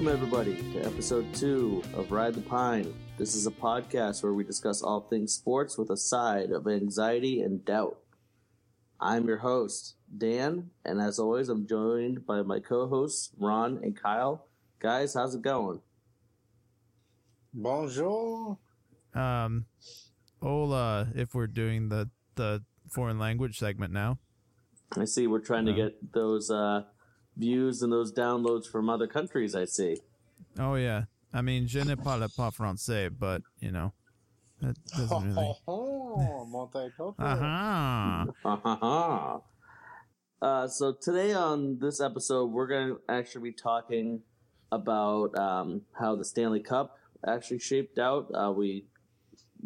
[0.00, 2.94] Welcome, everybody, to episode two of Ride the Pine.
[3.18, 7.42] This is a podcast where we discuss all things sports with a side of anxiety
[7.42, 7.98] and doubt.
[8.98, 13.94] I'm your host, Dan, and as always, I'm joined by my co hosts, Ron and
[13.94, 14.46] Kyle.
[14.78, 15.82] Guys, how's it going?
[17.52, 18.56] Bonjour.
[19.12, 19.66] Um,
[20.40, 24.18] hola, if we're doing the, the foreign language segment now.
[24.96, 26.84] I see we're trying to get those uh,
[27.40, 29.98] views and those downloads from other countries, I see.
[30.58, 31.04] Oh, yeah.
[31.32, 33.92] I mean, je ne parle pas français, but, you know,
[34.60, 35.54] that doesn't really.
[35.68, 37.14] Oh, multicultural.
[37.18, 38.26] Aha.
[38.44, 39.38] Uh-huh.
[40.42, 44.22] Uh, so today on this episode, we're going to actually be talking
[44.72, 46.96] about um, how the Stanley Cup
[47.26, 48.30] actually shaped out.
[48.34, 48.86] Uh, we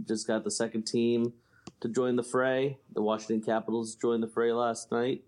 [0.04, 1.32] just got the second team
[1.80, 2.78] to join the fray.
[2.92, 5.22] The Washington Capitals joined the fray last night,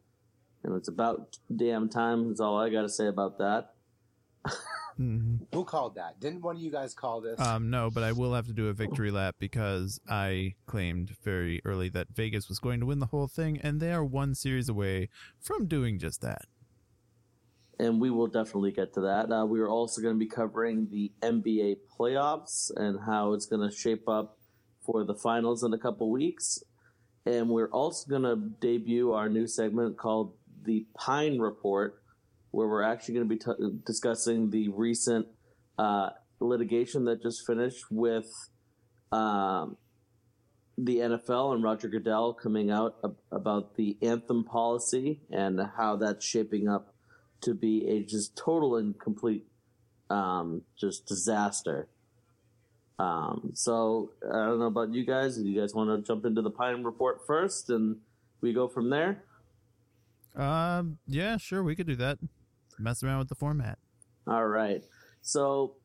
[0.67, 2.29] and it's about damn time.
[2.29, 3.71] That's all I got to say about that.
[4.99, 6.21] Who called that?
[6.21, 7.39] Didn't one of you guys call this?
[7.39, 11.61] Um, no, but I will have to do a victory lap because I claimed very
[11.67, 14.69] early that Vegas was going to win the whole thing, and they are one series
[14.71, 16.47] away from doing just that.
[17.79, 19.31] and we will definitely get to that.
[19.31, 23.69] Uh, we are also going to be covering the NBA playoffs and how it's going
[23.69, 24.39] to shape up
[24.83, 26.63] for the finals in a couple weeks.
[27.27, 30.36] And we're also going to debut our new segment called
[30.67, 32.03] the Pine Report,
[32.51, 35.27] where we're actually going to be t- discussing the recent
[35.79, 38.29] uh, litigation that just finished with
[39.13, 39.77] um,
[40.79, 46.25] the NFL and Roger Goodell coming out ab- about the anthem policy and how that's
[46.25, 46.95] shaping up
[47.43, 49.47] to be a just total and complete
[50.11, 51.89] um, just disaster.
[52.99, 55.37] Um, so I don't know about you guys.
[55.37, 57.99] Do you guys want to jump into the Pine Report first, and
[58.41, 59.25] we go from there?
[60.37, 62.19] Um, yeah, sure, we could do that.
[62.79, 63.79] Mess around with the format.
[64.27, 64.83] All right.
[65.23, 65.77] So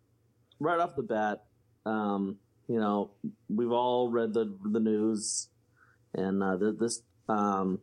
[0.59, 1.44] right off the bat,
[1.85, 3.12] um, you know,
[3.50, 5.50] we've all read the the news,
[6.13, 7.79] and uh, the, this um,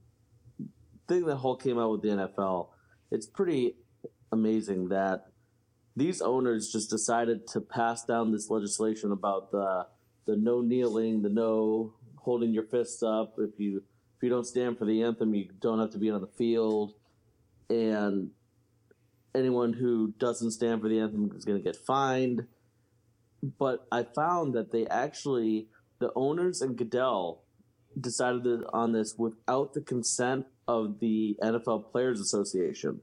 [1.08, 2.68] thing that whole came out with the NFL.
[3.10, 3.76] It's pretty
[4.30, 5.26] amazing that
[5.96, 9.86] these owners just decided to pass down this legislation about the
[10.26, 13.34] the no kneeling, the no holding your fists up.
[13.38, 13.82] If you
[14.18, 16.94] if you don't stand for the anthem, you don't have to be on the field,
[17.70, 18.30] and
[19.32, 22.46] anyone who doesn't stand for the anthem is going to get fined.
[23.60, 25.68] But I found that they actually,
[26.00, 27.44] the owners and Goodell
[28.00, 33.00] decided on this without the consent of the NFL Players Association.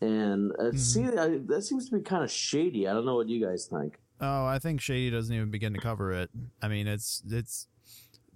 [0.00, 2.88] And uh, see, I, that seems to be kind of shady.
[2.88, 4.00] I don't know what you guys think.
[4.20, 6.30] Oh, I think Shady doesn't even begin to cover it.
[6.62, 7.68] I mean, it's it's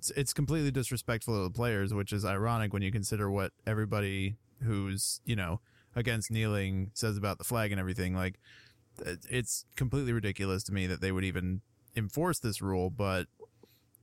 [0.00, 4.36] it's, it's completely disrespectful to the players, which is ironic when you consider what everybody
[4.62, 5.60] who's you know
[5.94, 8.14] against kneeling says about the flag and everything.
[8.14, 8.40] Like,
[9.28, 11.60] it's completely ridiculous to me that they would even
[11.94, 13.26] enforce this rule, but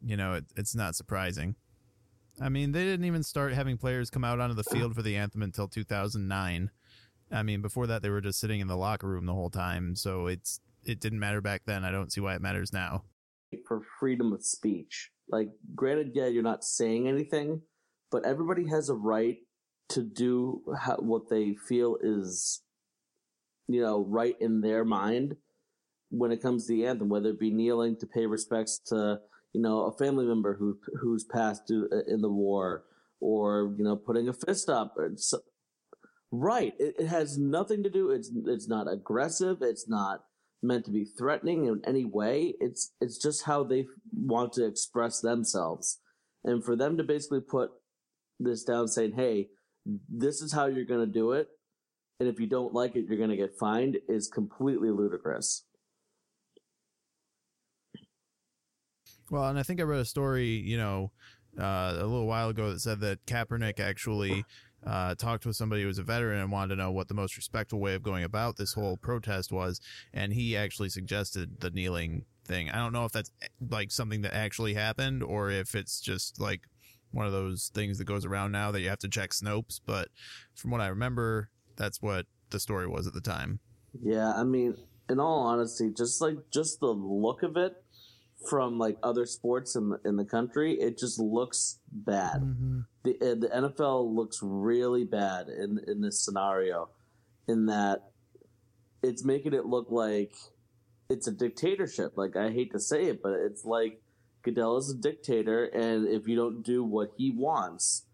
[0.05, 1.55] you know, it, it's not surprising.
[2.39, 5.15] I mean, they didn't even start having players come out onto the field for the
[5.15, 6.69] anthem until 2009.
[7.31, 9.95] I mean, before that, they were just sitting in the locker room the whole time.
[9.95, 11.83] So it's it didn't matter back then.
[11.83, 13.05] I don't see why it matters now.
[13.67, 15.09] for freedom of speech.
[15.29, 17.61] Like, granted, yeah, you're not saying anything,
[18.11, 19.37] but everybody has a right
[19.89, 20.61] to do
[20.99, 22.61] what they feel is,
[23.67, 25.35] you know, right in their mind
[26.09, 29.19] when it comes to the anthem, whether it be kneeling to pay respects to,
[29.53, 32.83] you know, a family member who who's passed to, uh, in the war,
[33.19, 34.93] or you know, putting a fist up.
[34.97, 35.39] Or so,
[36.31, 38.11] right, it, it has nothing to do.
[38.11, 39.57] It's it's not aggressive.
[39.61, 40.23] It's not
[40.61, 42.53] meant to be threatening in any way.
[42.59, 45.99] It's it's just how they want to express themselves,
[46.43, 47.71] and for them to basically put
[48.39, 49.49] this down, saying, "Hey,
[50.09, 51.47] this is how you're going to do it,
[52.19, 55.63] and if you don't like it, you're going to get fined," is completely ludicrous.
[59.29, 61.11] Well, and I think I read a story, you know,
[61.59, 64.45] uh, a little while ago that said that Kaepernick actually
[64.85, 67.35] uh, talked with somebody who was a veteran and wanted to know what the most
[67.35, 69.81] respectful way of going about this whole protest was,
[70.13, 72.69] and he actually suggested the kneeling thing.
[72.69, 73.31] I don't know if that's
[73.69, 76.61] like something that actually happened or if it's just like
[77.11, 79.79] one of those things that goes around now that you have to check Snopes.
[79.85, 80.09] But
[80.55, 83.59] from what I remember, that's what the story was at the time.
[84.01, 84.75] Yeah, I mean,
[85.09, 87.73] in all honesty, just like just the look of it
[88.49, 92.41] from like other sports in the, in the country, it just looks bad.
[93.03, 96.89] The uh, the NFL looks really bad in in this scenario,
[97.47, 98.11] in that
[99.01, 100.33] it's making it look like
[101.09, 102.13] it's a dictatorship.
[102.15, 104.01] Like I hate to say it, but it's like
[104.43, 108.05] Goodell is a dictator, and if you don't do what he wants,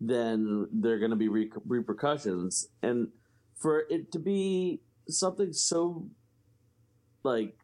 [0.00, 2.68] then there are going to be re- repercussions.
[2.82, 3.08] And
[3.56, 6.08] for it to be something so
[7.22, 7.56] like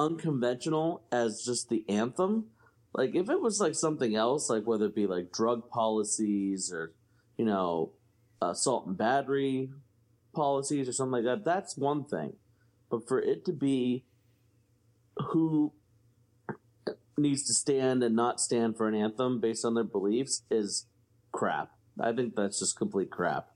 [0.00, 2.46] unconventional as just the anthem.
[2.94, 6.94] Like if it was like something else, like whether it be like drug policies or
[7.36, 7.92] you know
[8.42, 9.70] assault and battery
[10.34, 12.32] policies or something like that, that's one thing.
[12.90, 14.04] But for it to be
[15.28, 15.72] who
[17.18, 20.86] needs to stand and not stand for an anthem based on their beliefs is
[21.30, 21.70] crap.
[22.00, 23.48] I think that's just complete crap.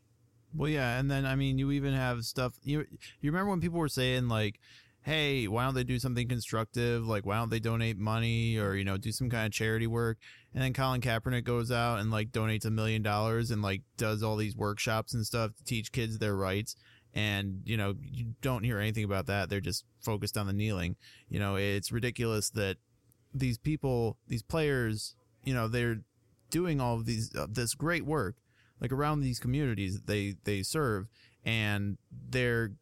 [0.55, 2.53] Well, yeah, and then I mean, you even have stuff.
[2.63, 2.87] You
[3.21, 4.61] you remember when people were saying like,
[5.05, 7.07] "Hey, why don't they do something constructive?
[7.07, 10.19] Like, why don't they donate money or you know do some kind of charity work?"
[10.53, 14.23] And then Colin Kaepernick goes out and like donates a million dollars and like does
[14.23, 16.77] all these workshops and stuff to teach kids their rights.
[17.15, 19.49] And you know you don't hear anything about that.
[19.49, 20.97] They're just focused on the kneeling.
[21.29, 22.77] You know, it's ridiculous that
[23.33, 25.15] these people, these players,
[25.45, 26.01] you know, they're
[26.51, 28.37] doing all of these uh, this great work
[28.81, 31.09] like around these communities that they they serve
[31.45, 31.99] and
[32.31, 32.73] they're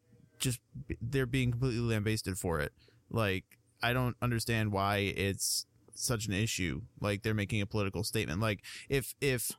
[0.43, 0.59] just
[1.01, 2.73] they're being completely lambasted for it.
[3.09, 3.45] Like
[3.81, 6.81] i don't understand why it's such an issue.
[6.99, 8.41] Like they're making a political statement.
[8.41, 9.51] Like if if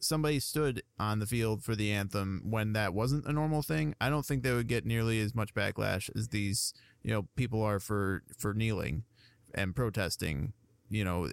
[0.00, 4.08] somebody stood on the field for the anthem when that wasn't a normal thing i
[4.08, 6.72] don't think they would get nearly as much backlash as these
[7.02, 9.02] you know people are for for kneeling
[9.54, 10.52] and protesting
[10.88, 11.26] you know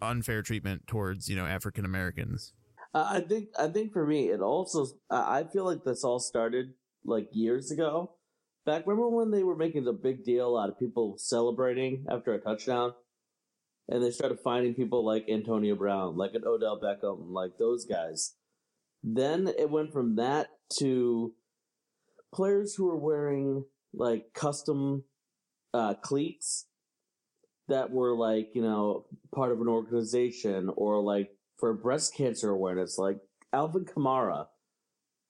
[0.00, 2.54] unfair treatment towards you know african americans.
[2.92, 6.74] Uh, I think I think for me, it also I feel like this all started
[7.04, 8.12] like years ago.
[8.66, 12.40] Back remember when they were making a big deal out of people celebrating after a
[12.40, 12.92] touchdown,
[13.88, 18.34] and they started finding people like Antonio Brown, like an Odell Beckham, like those guys.
[19.02, 20.48] Then it went from that
[20.78, 21.32] to
[22.34, 23.64] players who were wearing
[23.94, 25.04] like custom
[25.72, 26.66] uh, cleats
[27.68, 32.98] that were like you know part of an organization or like for breast cancer awareness,
[32.98, 33.18] like
[33.52, 34.46] Alvin Kamara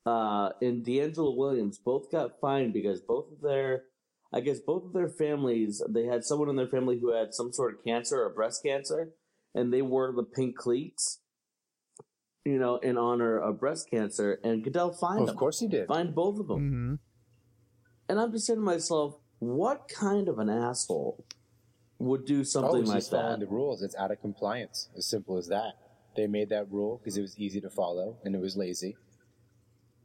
[0.07, 3.85] uh, and DeAngelo Williams both got fined because both of their,
[4.33, 7.53] I guess both of their families, they had someone in their family who had some
[7.53, 9.11] sort of cancer or breast cancer,
[9.55, 11.21] and they wore the pink cleats,
[12.45, 14.41] you know, in honor of breast cancer.
[14.43, 15.35] And Goodell fined oh, them.
[15.35, 15.89] Of course he did.
[15.89, 16.59] Fined both of them.
[16.59, 16.95] Mm-hmm.
[18.09, 21.25] And I'm just saying to myself, what kind of an asshole
[21.99, 23.11] would do something oh, like that?
[23.11, 23.83] following the rules.
[23.83, 24.89] It's out of compliance.
[24.97, 25.75] As simple as that.
[26.17, 28.97] They made that rule because it was easy to follow and it was lazy.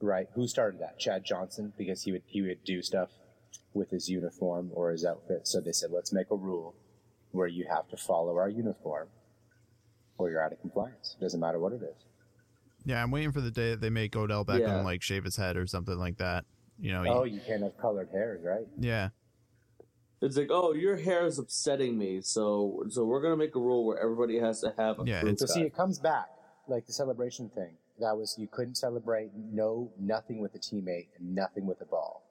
[0.01, 0.27] Right?
[0.35, 0.99] Who started that?
[0.99, 3.09] Chad Johnson because he would he would do stuff
[3.73, 5.47] with his uniform or his outfit.
[5.47, 6.75] So they said, let's make a rule
[7.31, 9.09] where you have to follow our uniform
[10.17, 11.15] or you're out of compliance.
[11.19, 12.05] It doesn't matter what it is.
[12.85, 14.81] Yeah, I'm waiting for the day that they make Odell Beckham yeah.
[14.81, 16.45] like shave his head or something like that.
[16.79, 17.03] You know.
[17.07, 18.67] Oh, he, you can't have colored hairs, right?
[18.79, 19.09] Yeah.
[20.21, 23.85] It's like, oh, your hair is upsetting me, so so we're gonna make a rule
[23.85, 25.21] where everybody has to have a yeah.
[25.35, 26.27] So see, it comes back
[26.67, 27.75] like the celebration thing.
[27.99, 32.23] That was you couldn't celebrate no nothing with a teammate and nothing with the ball,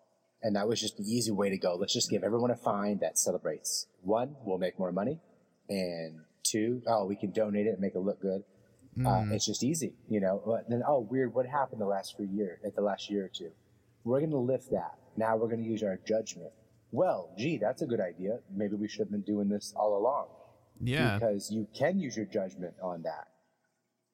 [0.42, 1.76] and that was just the easy way to go.
[1.76, 3.86] Let's just give everyone a fine that celebrates.
[4.02, 5.20] One, we'll make more money,
[5.68, 8.44] and two, oh, we can donate it and make it look good.
[8.98, 9.06] Mm.
[9.06, 9.32] Uh, mm-hmm.
[9.32, 10.42] it's just easy, you know.
[10.44, 13.30] But then, oh, weird, what happened the last few years, at the last year or
[13.34, 13.50] two?
[14.04, 14.98] We're going to lift that.
[15.16, 16.52] Now we're going to use our judgment
[16.94, 18.38] well, gee, that's a good idea.
[18.54, 20.28] Maybe we should have been doing this all along.
[20.80, 21.18] Yeah.
[21.18, 23.26] Because you can use your judgment on that.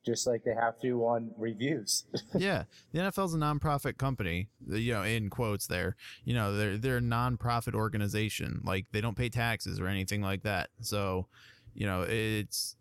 [0.04, 2.04] Just like they have to on reviews.
[2.34, 2.64] yeah.
[2.92, 5.96] The NFL's a nonprofit company, you know, in quotes there.
[6.24, 8.62] You know, they're they're a nonprofit organization.
[8.64, 10.70] Like they don't pay taxes or anything like that.
[10.80, 11.26] So,
[11.74, 12.76] you know, it's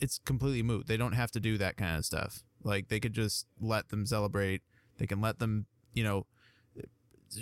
[0.00, 0.86] it's completely moot.
[0.86, 2.42] They don't have to do that kind of stuff.
[2.64, 4.62] Like they could just let them celebrate.
[4.98, 6.26] They can let them, you know,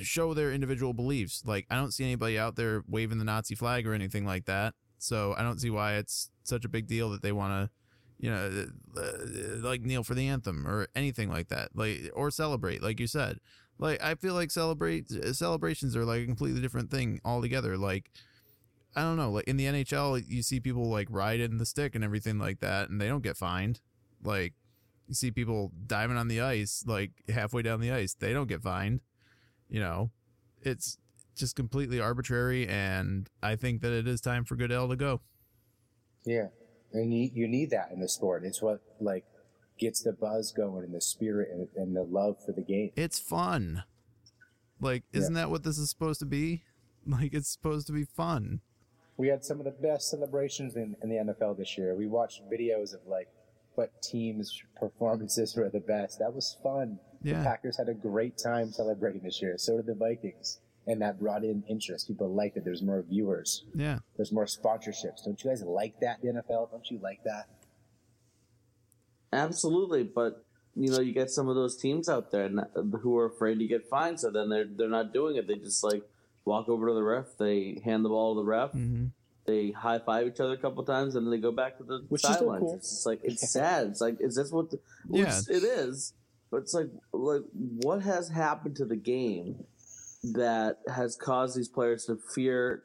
[0.00, 1.42] show their individual beliefs.
[1.46, 4.74] Like I don't see anybody out there waving the Nazi flag or anything like that.
[4.98, 7.70] So I don't see why it's such a big deal that they want to,
[8.22, 8.66] you know,
[9.62, 13.38] like kneel for the anthem or anything like that, like or celebrate, like you said.
[13.78, 17.76] Like I feel like celebrate celebrations are like a completely different thing altogether.
[17.76, 18.10] Like
[18.96, 21.94] I don't know, like in the NHL, you see people like ride in the stick
[21.94, 23.80] and everything like that, and they don't get fined.
[24.24, 24.54] Like
[25.06, 28.62] you see people diving on the ice, like halfway down the ice, they don't get
[28.62, 29.00] fined
[29.72, 30.10] you know,
[30.60, 30.98] it's
[31.34, 35.22] just completely arbitrary, and I think that it is time for Goodell to go.
[36.26, 36.48] Yeah,
[36.92, 38.44] and you, you need that in the sport.
[38.44, 39.24] It's what like
[39.78, 42.90] gets the buzz going and the spirit and, and the love for the game.
[42.96, 43.84] It's fun.
[44.80, 45.42] Like, isn't yeah.
[45.42, 46.64] that what this is supposed to be?
[47.04, 48.60] Like, it's supposed to be fun.
[49.16, 51.96] We had some of the best celebrations in, in the NFL this year.
[51.96, 53.26] We watched videos of like
[53.74, 56.20] what teams' performances were the best.
[56.20, 57.00] That was fun.
[57.20, 57.38] Yeah.
[57.38, 59.58] The Packers had a great time celebrating this year.
[59.58, 60.60] So did the Vikings.
[60.86, 62.08] And that brought in interest.
[62.08, 62.64] People liked it.
[62.64, 63.64] There's more viewers.
[63.74, 64.00] Yeah.
[64.16, 65.24] There's more sponsorships.
[65.24, 66.70] Don't you guys like that, the NFL?
[66.72, 67.46] Don't you like that?
[69.32, 70.02] Absolutely.
[70.02, 72.48] But you know you get some of those teams out there
[73.02, 75.46] who are afraid to get fined, so then they're they're not doing it.
[75.46, 76.02] They just like
[76.44, 79.06] walk over to the ref, they hand the ball to the ref, Mm-hmm.
[79.46, 82.04] they high five each other a couple times, and then they go back to the
[82.08, 82.60] Which is sidelines.
[82.62, 82.74] cool.
[82.76, 83.88] It's just like it's sad.
[83.88, 84.70] It's like is this what?
[84.70, 85.40] The, which Yeah.
[85.48, 86.14] it is.
[86.50, 89.64] But it's like like what has happened to the game
[90.22, 92.84] that has caused these players to fear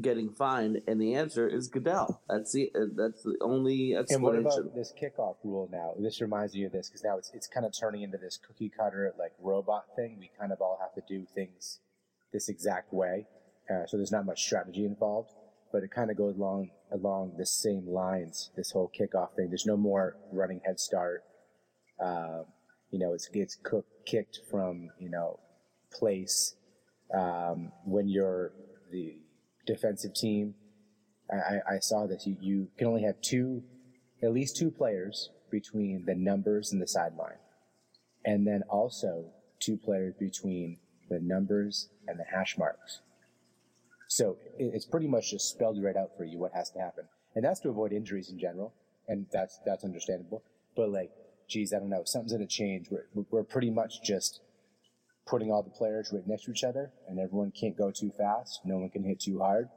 [0.00, 0.82] getting fined?
[0.86, 2.20] And the answer is Goodell.
[2.28, 4.62] That's the that's the only And what explanation.
[4.62, 5.94] about this kickoff rule now?
[5.98, 8.70] This reminds me of this because now it's it's kind of turning into this cookie
[8.70, 10.16] cutter like robot thing.
[10.18, 11.80] We kind of all have to do things
[12.32, 13.26] this exact way,
[13.70, 15.30] uh, so there's not much strategy involved.
[15.70, 18.50] But it kind of goes along along the same lines.
[18.56, 19.48] This whole kickoff thing.
[19.48, 21.24] There's no more running head start.
[21.98, 22.42] Uh,
[22.90, 25.40] you know, it's it's cook, kicked from you know
[25.90, 26.56] place
[27.14, 28.52] um, when you're
[28.90, 29.16] the
[29.66, 30.54] defensive team.
[31.30, 32.26] I, I, saw this.
[32.26, 33.62] You, you can only have two,
[34.22, 37.38] at least two players between the numbers and the sideline.
[38.24, 39.26] And then also
[39.58, 40.78] two players between
[41.08, 43.00] the numbers and the hash marks.
[44.08, 47.04] So it's pretty much just spelled right out for you what has to happen.
[47.34, 48.74] And that's to avoid injuries in general.
[49.08, 50.42] And that's, that's understandable.
[50.76, 51.10] But like,
[51.48, 52.02] geez, I don't know.
[52.04, 52.88] Something's going to change.
[52.90, 54.40] We're, we're pretty much just
[55.26, 58.60] putting all the players right next to each other and everyone can't go too fast.
[58.64, 59.68] No one can hit too hard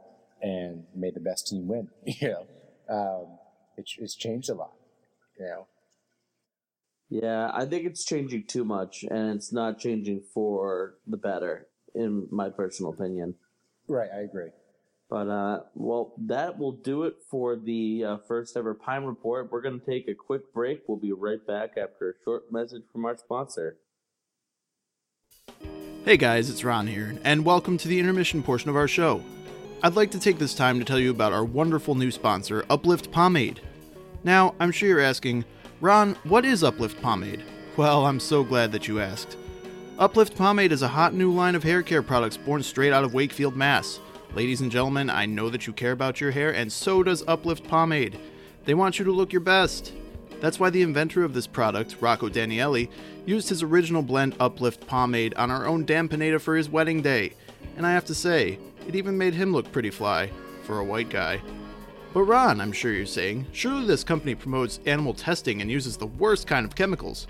[0.41, 1.89] and may the best team win.
[2.05, 2.47] You know,
[2.89, 3.37] um,
[3.77, 4.73] it's, it's changed a lot.
[5.39, 5.67] You know,
[7.09, 12.27] Yeah, I think it's changing too much, and it's not changing for the better, in
[12.31, 13.35] my personal opinion.
[13.87, 14.09] right?
[14.15, 14.51] I agree.
[15.09, 19.51] But uh, well, that will do it for the uh, first ever Pine Report.
[19.51, 20.81] We're going to take a quick break.
[20.87, 23.77] We'll be right back after a short message from our sponsor.
[26.05, 29.23] Hey guys, it's Ron here, and welcome to the intermission portion of our show.
[29.81, 33.11] I'd like to take this time to tell you about our wonderful new sponsor, Uplift
[33.11, 33.59] Pomade.
[34.23, 35.45] Now, I'm sure you're asking,
[35.81, 37.43] Ron, what is Uplift Pomade?
[37.75, 39.35] Well, I'm so glad that you asked.
[39.97, 43.15] Uplift Pomade is a hot new line of hair care products born straight out of
[43.15, 43.99] Wakefield, Mass.
[44.35, 47.67] Ladies and gentlemen, I know that you care about your hair, and so does Uplift
[47.67, 48.19] Pomade.
[48.65, 49.91] They want you to look your best.
[50.45, 52.89] That's why the inventor of this product, Rocco Danielli,
[53.25, 57.33] used his original blend Uplift Pomade on our own Dan Pineda for his wedding day.
[57.77, 60.29] And I have to say, it even made him look pretty fly,
[60.61, 61.41] for a white guy.
[62.13, 66.05] But Ron, I'm sure you're saying, surely this company promotes animal testing and uses the
[66.05, 67.25] worst kind of chemicals.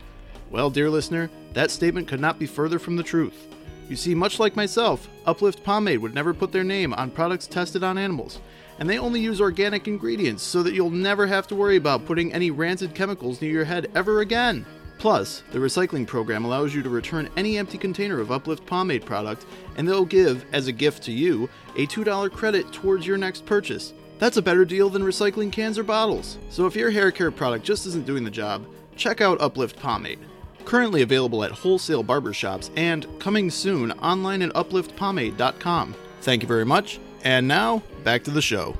[0.51, 3.47] Well, dear listener, that statement could not be further from the truth.
[3.87, 7.81] You see, much like myself, Uplift Pomade would never put their name on products tested
[7.81, 8.41] on animals,
[8.79, 12.33] and they only use organic ingredients so that you'll never have to worry about putting
[12.33, 14.65] any rancid chemicals near your head ever again.
[14.97, 19.45] Plus, the recycling program allows you to return any empty container of Uplift Pomade product,
[19.77, 23.93] and they'll give, as a gift to you, a $2 credit towards your next purchase.
[24.17, 26.37] That's a better deal than recycling cans or bottles.
[26.49, 28.65] So if your hair care product just isn't doing the job,
[28.95, 30.19] check out Uplift Pomade.
[30.63, 35.95] Currently available at wholesale barbershops and coming soon online at upliftpomade.com.
[36.21, 38.77] Thank you very much, and now back to the show.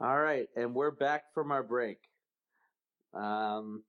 [0.00, 1.98] All right, and we're back from our break.
[3.12, 3.82] Um,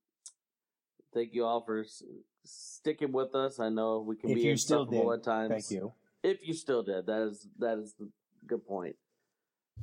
[1.14, 2.04] thank you all for s-
[2.44, 3.60] sticking with us.
[3.62, 5.52] I know we can If be you still insufferable did, at times.
[5.52, 5.94] Thank you.
[6.24, 8.10] If you still did, that is that is the
[8.46, 8.96] good point.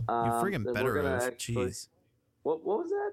[0.00, 1.88] You Um, friggin' then better gonna actually- Jeez.
[2.42, 3.12] What what was that?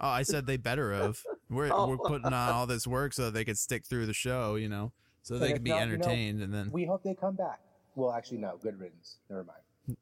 [0.00, 1.22] Oh, I said they better of.
[1.48, 1.86] We're Oh.
[1.88, 4.92] we're putting on all this work so they could stick through the show, you know,
[5.22, 6.42] so But they if could be not, you know, entertained.
[6.42, 7.60] and then We hope they come back.
[7.94, 8.58] Well, actually, no.
[8.62, 9.18] Good riddance.
[9.28, 9.98] Never mind.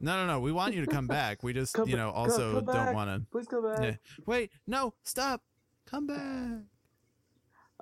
[0.00, 0.40] no, no, no.
[0.40, 1.42] We want you to come back.
[1.42, 2.86] We just Come you know also come back.
[2.86, 3.26] don't want to.
[3.30, 3.82] Please come back.
[3.82, 3.94] Yeah.
[4.26, 5.42] Wait, no, stop.
[5.86, 6.62] Come back.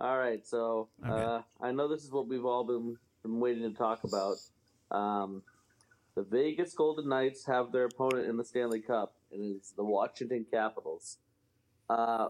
[0.01, 1.11] All right, so Okay.
[1.11, 4.37] uh, I know this is what we've all been, been waiting to talk about.
[4.93, 5.43] Um,
[6.15, 10.47] the Vegas Golden Knights have their opponent in the Stanley Cup, and it's the Washington
[10.51, 11.19] Capitals.
[11.91, 12.29] Uh,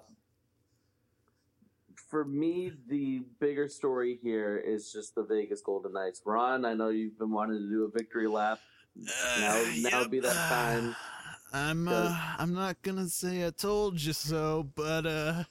[2.08, 6.22] for me, the bigger story here is just the Vegas Golden Knights.
[6.24, 8.60] Ron, I know you've been wanting to do a victory lap.
[8.96, 10.96] Now- now would be that time.
[11.52, 15.44] I'm uh, I'm not gonna say I told you so, but uh,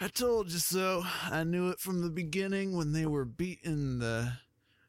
[0.00, 1.02] I told you so.
[1.24, 4.34] I knew it from the beginning when they were beating the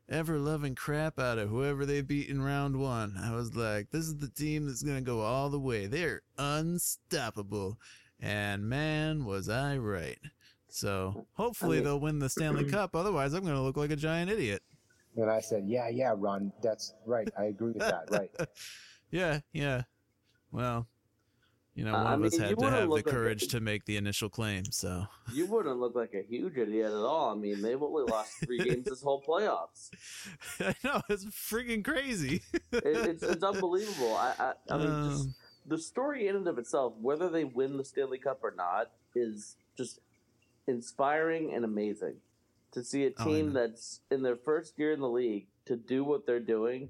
[0.08, 3.16] ever loving crap out of whoever they beat in round one.
[3.20, 5.88] I was like, this is the team that's gonna go all the way.
[5.88, 7.80] They're unstoppable,
[8.20, 10.20] and man, was I right.
[10.70, 12.96] So hopefully mean- they'll win the Stanley Cup.
[12.96, 14.62] Otherwise, I'm gonna look like a giant idiot.
[15.16, 16.54] And I said, yeah, yeah, Ron.
[16.62, 17.28] That's right.
[17.38, 18.06] I agree with that.
[18.12, 18.32] Right.
[19.12, 19.82] yeah, yeah.
[20.52, 20.88] Well,
[21.76, 23.08] you know, Uh, one I of us mean, you had to have the look like
[23.08, 24.66] a- courage to make the initial claim.
[24.72, 27.32] So You wouldn't look like a huge idiot at all.
[27.32, 29.90] I mean, they've only lost three games this whole playoffs.
[30.60, 32.42] I know it's freaking crazy.
[32.72, 34.16] It, it's, it's unbelievable.
[34.16, 35.36] I, I, I mean, just Um,
[35.66, 39.56] the story in and of itself, whether they win the Stanley Cup or not, is
[39.78, 40.00] just
[40.70, 42.16] inspiring and amazing
[42.72, 43.60] to see a Oh, team know.
[43.62, 46.90] that's in their first year in the league to do what they're doing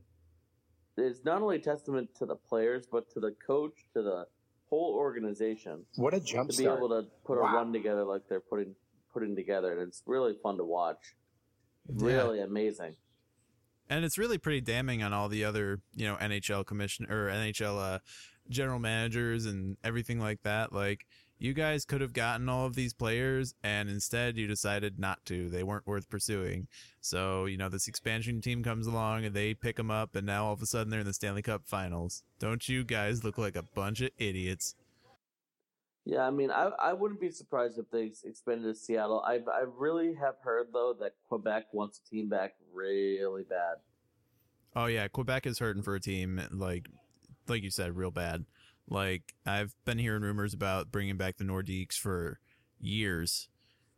[0.97, 4.25] is not only a testament to the players but to the coach to the
[4.69, 6.77] whole organization What a jump to be start.
[6.77, 7.47] able to put Wow.
[7.47, 8.75] a run together like they're putting
[9.13, 11.15] putting together and it's really fun to watch
[11.87, 12.05] Yeah.
[12.05, 12.95] really amazing
[13.89, 17.77] and it's really pretty damning on all the other you know NHL commission or NHL
[17.79, 17.99] uh,
[18.49, 20.71] general managers and everything like that.
[20.73, 21.05] Like
[21.39, 25.49] you guys could have gotten all of these players, and instead you decided not to.
[25.49, 26.67] They weren't worth pursuing.
[26.99, 30.45] So you know this expansion team comes along and they pick them up, and now
[30.45, 32.23] all of a sudden they're in the Stanley Cup Finals.
[32.39, 34.75] Don't you guys look like a bunch of idiots?
[36.05, 39.23] Yeah, I mean, I I wouldn't be surprised if they expanded to Seattle.
[39.25, 43.77] I I really have heard though that Quebec wants a team back really bad.
[44.75, 46.89] Oh yeah, Quebec is hurting for a team like
[47.47, 48.45] like you said, real bad.
[48.89, 52.39] Like I've been hearing rumors about bringing back the Nordiques for
[52.79, 53.47] years.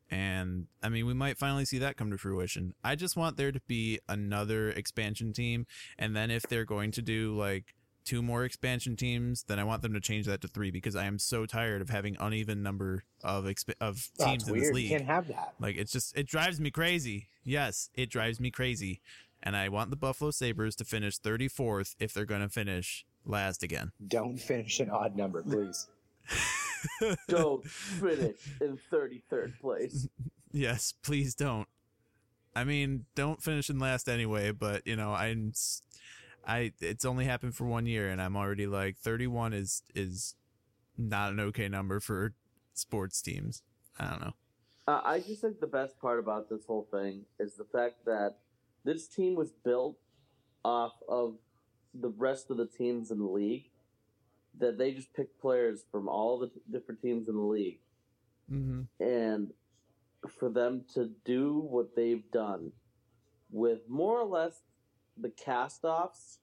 [0.10, 2.74] And I mean, we might finally see that come to fruition.
[2.84, 5.66] I just want there to be another expansion team
[5.98, 9.84] and then if they're going to do like two more expansion teams, then I want
[9.84, 13.04] them to change that to 3 because I am so tired of having uneven number
[13.24, 14.90] of exp- of teams in this You league.
[14.90, 15.54] can't have that.
[15.60, 17.30] Like it's just it drives me crazy.
[17.46, 19.00] Yes, it drives me crazy.
[19.44, 23.64] And I want the Buffalo Sabres to finish 34th if they're going to finish last
[23.64, 23.92] again.
[24.08, 25.88] Don't finish an odd number, please.
[27.28, 30.08] Don't finish in thirty third place.
[30.54, 31.66] Yes, please don't.
[32.54, 35.82] I mean, don't finish in last anyway, but you know, I'm s-
[36.46, 40.36] I it's only happened for one year and I'm already like 31 is is
[40.98, 42.34] not an okay number for
[42.74, 43.64] sports teams.
[43.98, 44.34] I don't know.
[44.90, 48.36] Uh, I just think the best part about this whole thing is the fact that
[48.84, 49.96] this team was built
[50.66, 51.36] off of
[51.94, 53.70] the rest of the teams in the league.
[54.60, 57.80] That they just picked players from all the different teams in the league,
[58.50, 58.88] Mhm.
[59.00, 59.54] and
[60.28, 62.74] for them to do what they've done
[63.50, 64.64] with more or less
[65.18, 66.40] the cast-offs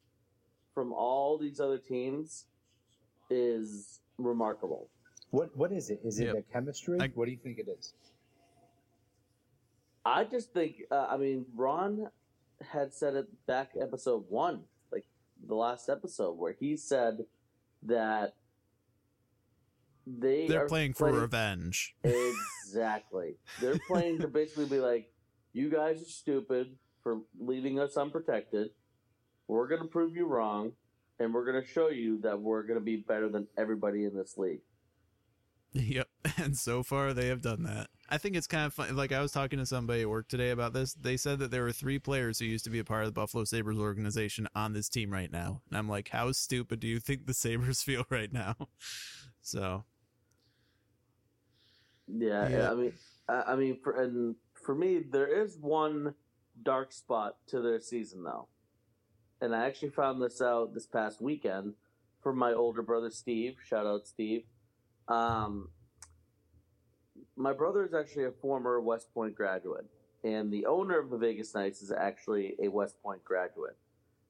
[0.73, 2.47] from all these other teams
[3.31, 4.91] is remarkable.
[5.31, 6.01] What What is it?
[6.03, 6.35] Is it Yep.
[6.37, 6.99] the chemistry?
[7.01, 7.95] I- what do you think it is?
[10.05, 12.11] I just think, uh, I mean, Ron
[12.61, 14.65] had said it back episode one, like
[15.47, 17.27] the last episode, where he said
[17.83, 18.35] that
[20.07, 21.95] they They're are playing for revenge.
[22.69, 23.37] Exactly.
[23.63, 25.11] They're playing to basically be like,
[25.55, 28.73] you guys are stupid for leaving us unprotected.
[29.47, 30.73] We're going to prove you wrong,
[31.19, 34.15] and we're going to show you that we're going to be better than everybody in
[34.15, 34.61] this league.
[35.73, 36.09] Yep.
[36.37, 37.89] And so far they have done that.
[38.09, 38.95] I think it's kind of fun.
[38.95, 40.95] Like I was talking to somebody at work today about this.
[40.95, 43.21] They said that there were three players who used to be a part of the
[43.21, 45.63] Buffalo Sabres organization on this team right now.
[45.69, 48.55] And I'm like, how stupid do you think the Sabres feel right now?
[49.41, 49.85] So,
[52.07, 52.71] Yeah, Yeah.
[52.71, 52.93] I mean,
[53.29, 56.15] I, I mean, for, and for me, there is one
[56.63, 58.49] dark spot to their season though,
[59.41, 61.75] and I actually found this out this past weekend
[62.23, 63.57] from my older brother Steve.
[63.65, 64.45] Shout out Steve.
[65.09, 65.71] Um,
[67.37, 69.87] my brother is actually a former West Point graduate,
[70.25, 73.77] and the owner of the Vegas Knights is actually a West Point graduate.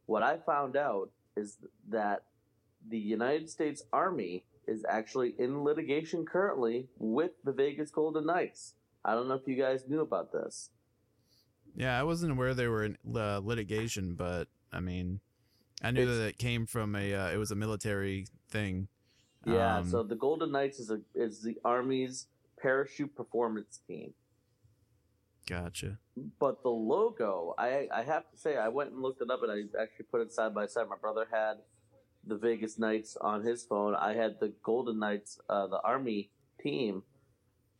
[0.06, 2.24] What I found out is that
[2.88, 8.74] the United States Army is actually in litigation currently with the Vegas Golden Knights.
[9.04, 10.70] I don't know if you guys knew about this.
[11.74, 15.20] yeah, I wasn't aware they were in uh, litigation, but I mean,
[15.82, 18.88] I knew It's- that it came from a, uh, it was a military thing.
[19.44, 22.26] Yeah, Um, so the Golden Knights is a is the Army's
[22.60, 24.12] parachute performance team.
[25.48, 25.98] Gotcha.
[26.38, 29.50] But the logo, I I have to say, I went and looked it up, and
[29.50, 30.88] I actually put it side by side.
[30.88, 31.58] My brother had
[32.26, 33.94] the Vegas Knights on his phone.
[33.94, 37.02] I had the Golden Knights, uh, the Army team,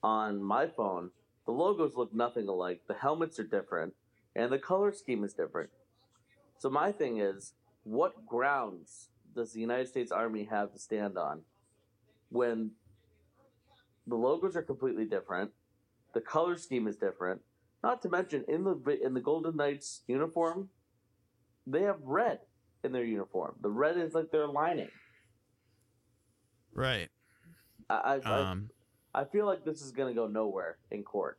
[0.03, 1.11] on my phone.
[1.45, 2.83] The logos look nothing alike.
[2.87, 3.95] The helmets are different,
[4.35, 5.71] and the color scheme is different.
[6.59, 7.53] So my thing is,
[7.85, 9.09] what grounds
[9.39, 11.43] does the United States Army have to stand on
[12.29, 12.73] when
[14.07, 15.51] the logos are completely different,
[16.13, 17.41] the color scheme is different,
[17.83, 20.69] not to mention in the in the Golden Knights uniform,
[21.67, 22.41] they have red
[22.83, 23.55] in their uniform.
[23.63, 24.91] The red is like their lining.
[26.75, 27.09] Right.
[27.89, 28.71] I I, Um,
[29.15, 31.39] I, I feel like this is gonna go nowhere in court.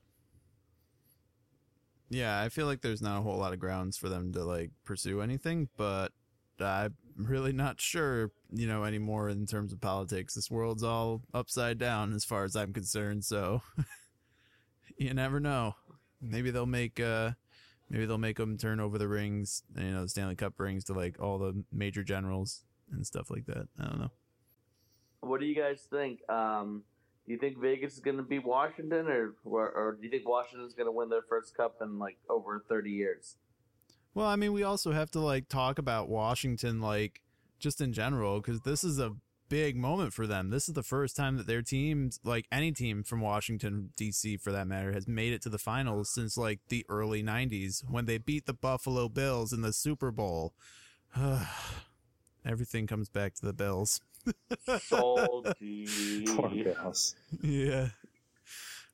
[2.09, 4.71] Yeah, I feel like there's not a whole lot of grounds for them to like
[4.85, 6.11] pursue anything, but
[6.61, 6.95] I'm
[7.27, 10.35] really not sure, you know, anymore in terms of politics.
[10.35, 13.61] This world's all upside down as far as I'm concerned, so
[14.97, 15.75] you never know.
[16.21, 17.31] Maybe they'll make uh
[17.89, 20.93] maybe they'll make them turn over the rings, you know, the Stanley Cup rings to
[20.93, 23.67] like all the major generals and stuff like that.
[23.79, 24.11] I don't know.
[25.21, 26.19] What do you guys think?
[26.29, 26.83] Um,
[27.27, 30.27] Do you think Vegas is going to be Washington, or, or or do you think
[30.27, 33.35] Washington's going to win their first cup in like over thirty years?
[34.13, 37.21] Well, I mean, we also have to like talk about Washington, like
[37.59, 39.15] just in general, because this is a
[39.49, 40.49] big moment for them.
[40.49, 44.37] This is the first time that their teams, like any team from Washington D.C.
[44.37, 48.05] for that matter, has made it to the finals since like the early '90s when
[48.05, 50.53] they beat the Buffalo Bills in the Super Bowl.
[52.45, 53.99] Everything comes back to the Bills.
[54.79, 56.25] Salty.
[56.27, 57.15] Poor Bills.
[57.41, 57.89] yeah.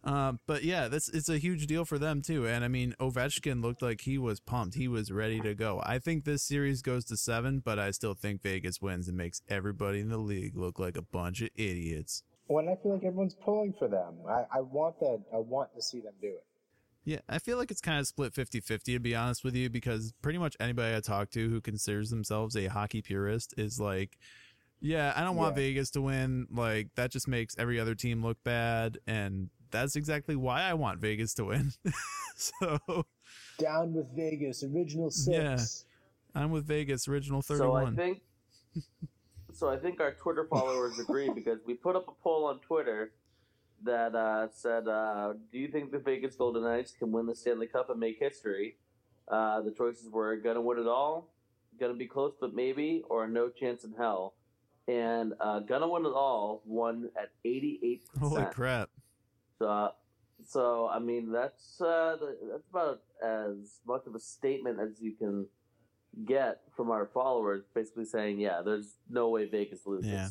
[0.05, 2.47] Um, but yeah, that's it's a huge deal for them too.
[2.47, 4.75] And I mean, Ovechkin looked like he was pumped.
[4.75, 5.81] He was ready to go.
[5.83, 9.41] I think this series goes to seven, but I still think Vegas wins and makes
[9.49, 12.21] everybody in the league look like a bunch of idiots.
[12.47, 15.23] When I feel like everyone's pulling for them, I, I want that.
[15.33, 16.43] I want to see them do it.
[17.03, 19.69] Yeah, I feel like it's kind of split 50 50 to be honest with you,
[19.71, 24.17] because pretty much anybody I talk to who considers themselves a hockey purist is like,
[24.81, 25.63] yeah, I don't want Yeah.
[25.63, 26.47] Vegas to win.
[26.51, 28.97] Like, that just makes every other team look bad.
[29.07, 31.71] And that's exactly why I want Vegas to win.
[32.35, 33.05] so
[33.57, 35.85] Down with Vegas, original six.
[36.33, 37.95] I'm with Vegas, original thirty-one.
[37.95, 38.21] So I think.
[39.53, 43.13] So I think our Twitter followers agree because we put up a poll on Twitter
[43.83, 47.67] that uh, said, uh, "Do you think the Vegas Golden Knights can win the Stanley
[47.67, 48.75] Cup and make history?"
[49.29, 51.33] Uh, the choices were "Gonna win it all,"
[51.79, 54.34] "Gonna be close but maybe," or "No chance in hell."
[54.87, 58.01] And uh, "Gonna win it all" won at 88%.
[58.19, 58.89] Holy crap.
[59.57, 59.91] So, uh,
[60.47, 62.17] so I mean, that's uh,
[62.51, 65.47] that's about as much of a statement as you can
[66.23, 70.11] get from our followers, basically saying, yeah, there's no way Vegas loses.
[70.11, 70.29] Yeah.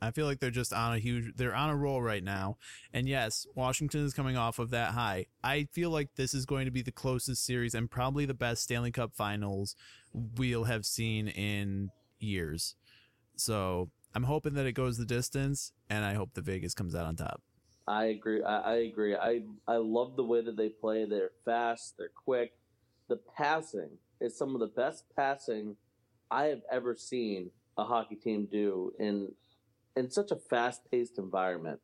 [0.00, 2.58] I feel like they're just on a huge they're on a roll right now.
[2.92, 5.26] And yes, Washington is coming off of that high.
[5.42, 8.62] I feel like this is going to be the closest series and probably the best
[8.62, 9.74] Stanley Cup finals
[10.12, 12.74] we'll have seen in years.
[13.36, 17.04] So, I'm hoping that it goes the distance and I hope that Vegas comes out
[17.06, 17.42] on top.
[17.86, 18.42] I agree.
[18.42, 19.14] I, I agree.
[19.14, 21.04] I I love the way that they play.
[21.04, 21.94] They're fast.
[21.98, 22.52] They're quick.
[23.08, 25.76] The passing is some of the best passing
[26.30, 29.32] I have ever seen a hockey team do in
[29.96, 31.78] in such a fast paced environment.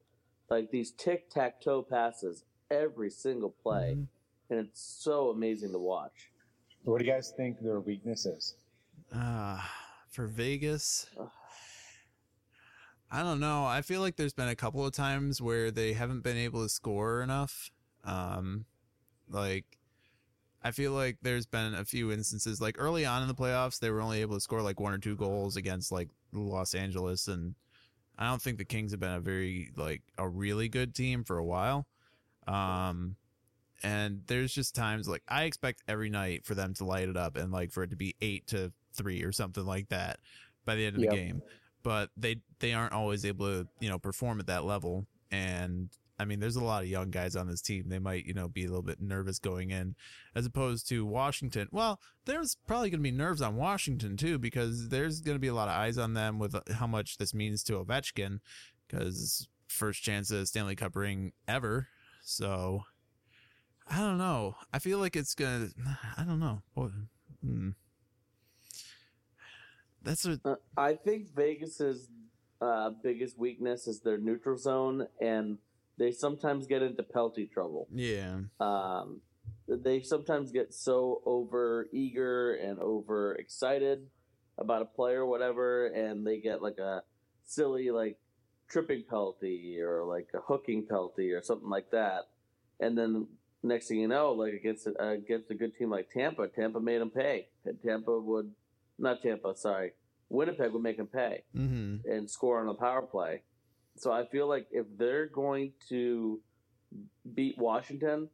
[0.50, 4.08] Like these tic tac toe passes every single play, Mhm.
[4.50, 6.30] and it's so amazing to watch.
[6.84, 8.56] What do you guys think their weakness is?
[9.14, 9.60] Uh,
[10.10, 11.06] for Vegas,
[13.14, 13.66] I don't know.
[13.66, 16.68] I feel like there's been a couple of times where they haven't been able to
[16.70, 17.70] score enough.
[18.04, 18.64] Um,
[19.28, 19.66] like,
[20.62, 23.90] I feel like there's been a few instances, like early on in the playoffs, they
[23.90, 27.54] were only able to score like one or two goals against like Los Angeles, and
[28.18, 31.36] I don't think the Kings have been a very like a really good team for
[31.38, 31.86] a while.
[32.46, 33.16] Um,
[33.82, 37.36] and there's just times like I expect every night for them to light it up
[37.36, 40.20] and like for it to be eight to three or something like that
[40.64, 41.10] by the end of Yep.
[41.10, 41.42] the game.
[41.82, 45.06] But they they aren't always able to you know perform at that level.
[45.30, 47.88] And I mean, there's a lot of young guys on this team.
[47.88, 49.96] They might you know be a little bit nervous going in,
[50.34, 51.68] as opposed to Washington.
[51.72, 55.48] Well, there's probably going to be nerves on Washington too because there's going to be
[55.48, 58.40] a lot of eyes on them with how much this means to Ovechkin
[58.86, 61.88] because first chance at Stanley Cup ring ever.
[62.22, 62.84] So
[63.90, 64.56] I don't know.
[64.72, 65.68] I feel like it's gonna.
[66.16, 66.62] I don't know.
[67.44, 67.70] Hmm.
[70.02, 72.08] That's a Uh, I think Vegas's
[72.60, 75.58] uh, biggest weakness is their neutral zone, and
[75.98, 77.88] they sometimes get into penalty trouble.
[77.92, 78.38] yeah.
[78.60, 79.20] um,
[79.68, 84.06] they sometimes get so over eager and over excited
[84.58, 87.02] about a player or whatever and they get like a
[87.44, 88.18] silly like
[88.68, 92.28] tripping penalty or like a hooking penalty or something like that
[92.80, 93.26] and then
[93.62, 97.00] next thing you know like against a, against a good team like tampa tampa made
[97.00, 98.50] them pay and tampa would
[98.98, 99.92] not tampa sorry
[100.28, 102.08] winnipeg would make them pay Mm-hmm.
[102.10, 103.42] and score on a power play.
[103.96, 106.40] So I feel like if they're going to
[107.34, 108.30] beat Washington,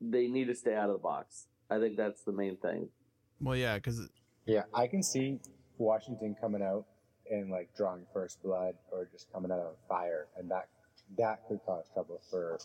[0.00, 1.46] they need to stay out of the box.
[1.70, 2.88] I think that's the main thing.
[3.40, 4.08] Well, yeah, because
[4.46, 5.38] Yeah, I can see
[5.78, 6.84] Washington coming out
[7.30, 10.68] and like drawing first blood or just coming out on fire, and that
[11.18, 12.58] that could cause trouble for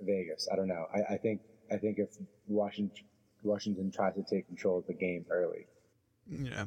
[0.00, 0.48] Vegas.
[0.52, 0.86] I don't know.
[0.92, 1.40] I, I think
[1.72, 2.08] I think if
[2.48, 3.04] Washington
[3.44, 5.66] Washington tries to take control of the game early,
[6.28, 6.66] yeah.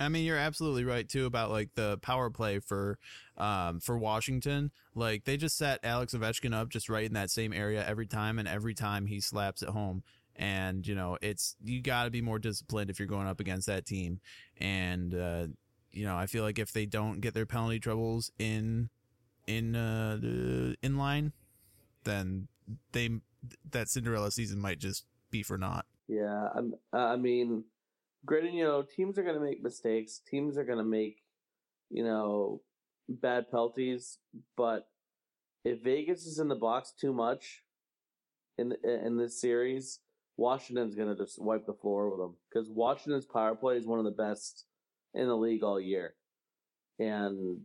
[0.00, 2.98] I mean, you're absolutely right too about like the power play for,
[3.36, 4.70] um, for Washington.
[4.94, 8.38] Like they just set Alex Ovechkin up just right in that same area every time,
[8.38, 10.04] and every time he slaps it home.
[10.36, 13.66] And you know, it's you got to be more disciplined if you're going up against
[13.66, 14.20] that team.
[14.58, 15.46] And uh,
[15.90, 18.90] you know, I feel like if they don't get their penalty troubles in,
[19.48, 21.32] in uh, in line,
[22.04, 22.46] then
[22.92, 23.10] they
[23.72, 25.86] that Cinderella season might just be for naught.
[26.06, 27.64] Yeah, I'm, I mean,
[28.28, 30.20] granted, you know, teams are going to make mistakes.
[30.30, 31.22] Teams are going to make,
[31.90, 32.60] you know,
[33.08, 34.18] bad penalties.
[34.56, 34.86] But
[35.64, 37.62] if Vegas is in the box too much
[38.58, 40.00] in in this series,
[40.36, 43.98] Washington's going to just wipe the floor with them because Washington's power play is one
[43.98, 44.66] of the best
[45.14, 46.14] in the league all year,
[46.98, 47.62] and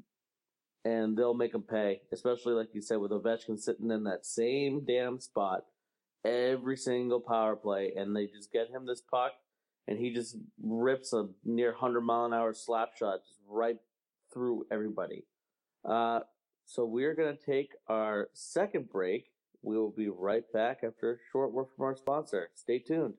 [0.85, 4.83] and they'll make them pay, especially like you said with Ovechkin sitting in that same
[4.85, 5.65] damn spot
[6.25, 9.33] every single power play, and they just get him this puck,
[9.87, 13.77] and he just rips a near hundred mile an hour slap shot just right
[14.33, 15.25] through everybody.
[15.85, 16.21] Uh,
[16.65, 21.53] so we're gonna take our second break we will be right back after a short
[21.53, 22.49] word from our sponsor.
[22.53, 23.13] Stay tuned.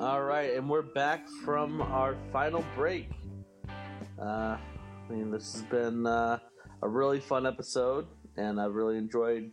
[0.00, 3.10] And we're back from our final break.
[4.20, 4.60] Uh, I
[5.10, 6.38] mean, this has been uh,
[6.82, 8.06] a really fun episode,
[8.36, 9.50] and I've really enjoyed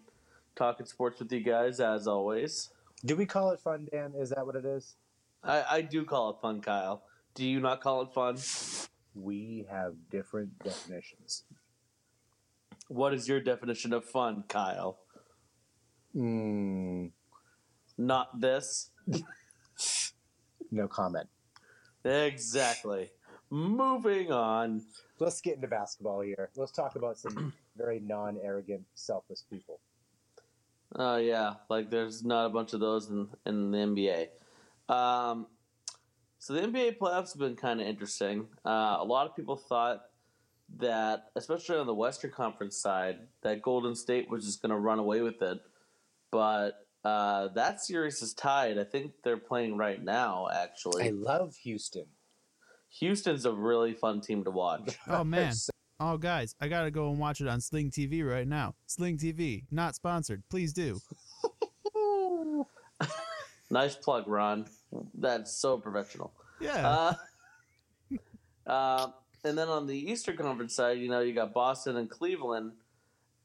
[0.55, 2.69] talking sports with you guys as always.
[3.03, 4.13] Do we call it fun, Dan?
[4.15, 4.95] Is that what it is?
[5.43, 7.03] I, I do call it fun, Kyle.
[7.34, 8.38] Do you not call it fun?
[9.15, 11.43] We have different definitions.
[12.88, 14.99] What is your definition of fun, Kyle?
[16.15, 17.12] Mm.
[17.97, 18.91] Not this.
[20.75, 21.27] no comment.
[22.03, 23.09] Exactly.
[23.49, 24.83] Moving on.
[25.19, 26.49] Let's get into basketball here.
[26.55, 29.79] Let's talk about some very non arrogant, selfless people.
[30.95, 31.53] Oh, uh, yeah.
[31.69, 34.93] Like there's not a bunch of those in, in the NBA.
[34.93, 35.47] Um,
[36.38, 38.47] so the NBA playoffs have been kind of interesting.
[38.63, 40.05] Uh, a lot of people thought
[40.77, 44.99] that, especially on the Western Conference side, that Golden State was just going to run
[44.99, 45.59] away with it.
[46.31, 48.79] But uh, that series is tied.
[48.79, 50.47] I think they're playing right now.
[50.51, 52.07] Actually, I love Houston.
[52.99, 54.97] Houston's a really fun team to watch.
[55.07, 55.53] Oh man.
[55.99, 58.73] Oh guys, I gotta go and watch it on Sling TV right now.
[58.87, 60.43] Sling TV, not sponsored.
[60.49, 60.99] Please do.
[63.69, 64.65] nice plug, Ron.
[65.13, 66.33] That's so professional.
[66.59, 66.87] Yeah.
[66.87, 67.13] Uh,
[68.69, 69.07] uh,
[69.43, 72.71] and then on the Eastern Conference side, you know, you got Boston and Cleveland,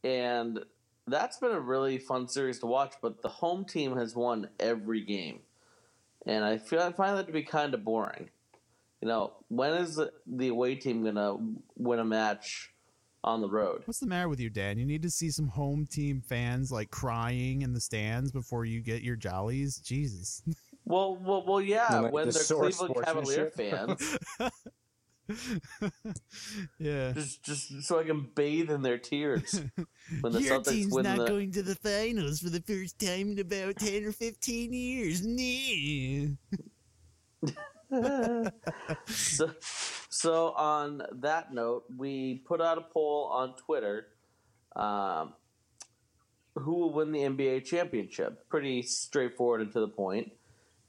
[0.03, 0.61] and
[1.07, 2.95] that's been a really fun series to watch.
[3.03, 5.41] But the home team has won every game,
[6.27, 8.31] and I feel I find that to be kind of boring.
[9.01, 11.37] You know, when is the away team gonna
[11.77, 12.73] win a match
[13.25, 13.83] on the road?
[13.87, 14.79] What's the matter with you, Dan?
[14.79, 18.81] You need to see some home team fans like crying in the stands before you
[18.81, 19.79] get your jollies.
[19.79, 20.43] Jesus.
[20.85, 22.01] Well, well, well, yeah.
[22.01, 24.19] Like when the they're Cleveland Cavalier fans.
[26.79, 27.13] yeah.
[27.13, 29.61] Just just so I can bathe in their tears.
[30.21, 31.27] When the Your Celtics team's win not the...
[31.27, 35.23] going to the finals for the first time in about ten or fifteen years.
[39.07, 39.51] so,
[40.09, 44.09] so on that note, we put out a poll on Twitter.
[44.75, 45.35] Um,
[46.57, 48.49] who will win the NBA championship?
[48.49, 50.33] Pretty straightforward and to the point.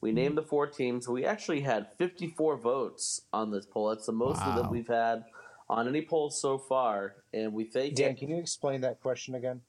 [0.01, 1.07] We named the four teams.
[1.07, 3.89] We actually had 54 votes on this poll.
[3.89, 4.61] That's the most wow.
[4.61, 5.23] that we've had
[5.69, 7.17] on any poll so far.
[7.33, 9.61] And we thank Dan, can you explain that question again?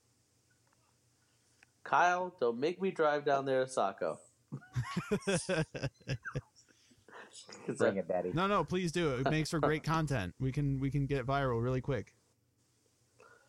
[1.84, 4.18] Kyle, don't make me drive down there to Saco.
[7.66, 8.30] Bring it, Daddy.
[8.32, 9.14] No, no, please do.
[9.14, 10.34] It It makes for great content.
[10.40, 12.14] We can we can get viral really quick.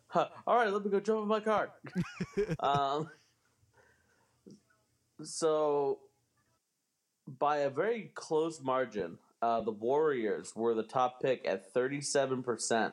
[0.08, 0.28] Huh.
[0.46, 1.70] All right, let me go jump in my car.
[2.60, 3.10] um,
[5.22, 5.98] so
[7.26, 12.92] by a very close margin, uh, the Warriors were the top pick at 37%.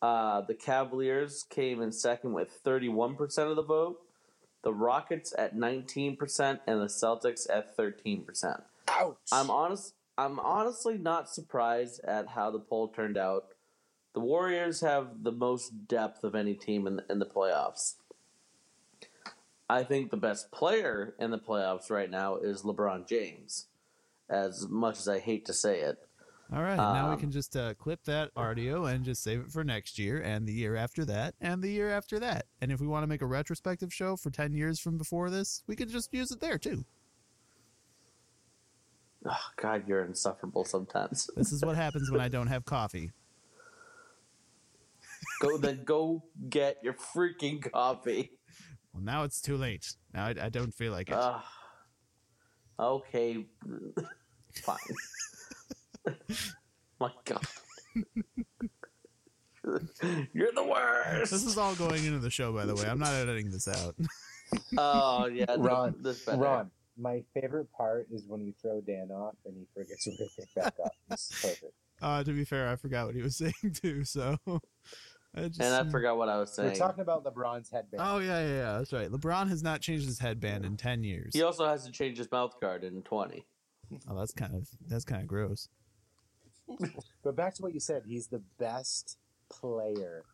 [0.00, 4.00] Uh, the Cavaliers came in second with 31% of the vote.
[4.62, 8.62] The Rockets at 19% and the Celtics at 13%.
[8.88, 9.16] Ouch.
[9.30, 13.46] I'm honest I'm honestly not surprised at how the poll turned out.
[14.14, 17.94] The Warriors have the most depth of any team in the, in the playoffs.
[19.72, 23.68] I think the best player in the playoffs right now is LeBron James.
[24.28, 25.96] As much as I hate to say it.
[26.54, 29.40] All right, um, now we um, can just uh, clip that audio and just save
[29.40, 32.44] it for next year and the year after that and the year after that.
[32.60, 35.62] And if we want to make a retrospective show for 10 years from before this,
[35.66, 36.84] we could just use it there too.
[39.26, 41.30] Oh, God, you're insufferable sometimes.
[41.34, 43.12] this is what happens when I don't have coffee.
[45.40, 48.32] go then go get your freaking coffee.
[48.92, 49.94] Well, now it's too late.
[50.12, 51.14] Now I, I don't feel like it.
[51.14, 51.40] Uh,
[52.78, 53.46] okay,
[54.54, 54.76] fine.
[57.00, 57.46] My God.
[60.32, 61.30] You're the worst.
[61.30, 62.84] This is all going into the show, by the way.
[62.86, 63.94] I'm not editing this out.
[64.78, 65.94] oh yeah, Ron.
[66.00, 70.10] This Ron, My favorite part is when you throw Dan off and he forgets to
[70.36, 70.92] pick back up.
[71.10, 71.74] It's perfect.
[72.00, 74.04] Uh, to be fair, I forgot what he was saying too.
[74.04, 74.36] So,
[75.34, 76.70] I just, And I uh, forgot what I was saying.
[76.70, 78.02] We're talking about LeBron's headband.
[78.04, 78.78] Oh yeah, yeah, yeah.
[78.78, 79.10] That's right.
[79.10, 81.30] LeBron has not changed his headband in ten years.
[81.32, 83.44] He also has to change his mouth guard in 20.
[84.08, 85.68] Oh, that's kind of that's kind of gross.
[87.22, 89.18] But back to what you said, he's the best
[89.48, 90.24] player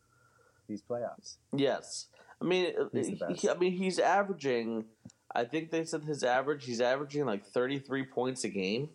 [0.69, 1.37] these playoffs.
[1.55, 2.07] Yes.
[2.41, 4.85] I mean, uh, He's the he- I mean, he's averaging.
[5.35, 6.65] I think they said his average.
[6.65, 8.91] He's averaging like thirty-three points a game,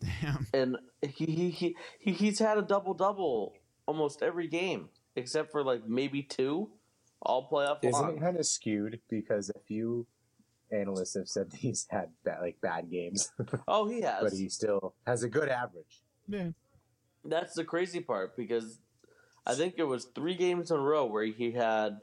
[0.00, 0.46] Damn.
[0.54, 3.54] and he he, he, he he's had a double double
[3.86, 6.70] almost every game except for like maybe two,
[7.22, 8.16] all playoff Isn't long.
[8.16, 10.06] it kind of skewed because a few
[10.70, 13.32] analysts have said he's had bad, like bad games,
[13.68, 14.22] Oh, he has.
[14.22, 16.02] but he still has a good average.
[16.28, 16.50] Yeah.
[17.24, 18.78] That's the crazy part because
[19.46, 21.98] I think it was three games in a row where he had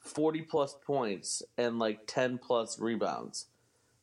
[0.00, 3.46] 40 plus points and like 10 plus rebounds.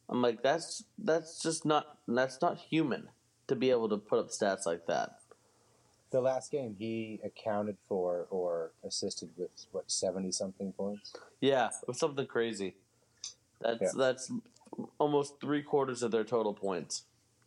[0.10, 3.08] I'm like that's that's just not that's not human
[3.48, 5.21] to be able to put up stats like that.
[6.12, 11.14] The last game, he accounted for or assisted with what seventy something points.
[11.40, 12.76] Yeah, it was something crazy.
[13.62, 13.90] That's Yeah.
[13.96, 14.32] that's
[15.00, 17.06] almost three quarters of their total points.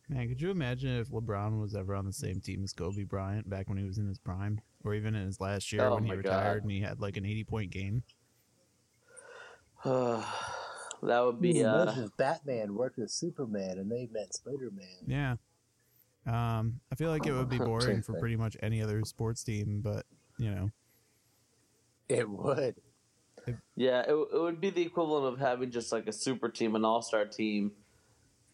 [0.09, 3.49] Man, could you imagine if LeBron was ever on the same team as Kobe Bryant
[3.49, 6.03] back when he was in his prime, or even in his last year Oh when
[6.05, 6.63] he retired God.
[6.63, 8.03] and he had like an eighty-point game?
[9.83, 10.25] that
[11.03, 14.87] would be uh, if Batman worked with Superman and they met Spider Man.
[15.05, 15.35] Yeah.
[16.27, 19.81] Um, I feel like it would be boring for pretty much any other sports team,
[19.83, 20.05] but
[20.37, 20.71] you know,
[22.09, 22.75] It would.
[23.75, 26.83] Yeah, it, it would be the equivalent of having just like a super team, an
[26.83, 27.73] all star team,